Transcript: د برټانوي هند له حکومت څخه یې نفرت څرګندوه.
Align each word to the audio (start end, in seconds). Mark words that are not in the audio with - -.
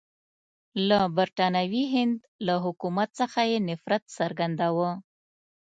د 0.89 0.91
برټانوي 1.17 1.83
هند 1.93 2.17
له 2.45 2.55
حکومت 2.65 3.09
څخه 3.19 3.39
یې 3.51 3.57
نفرت 3.69 4.03
څرګندوه. 4.17 4.91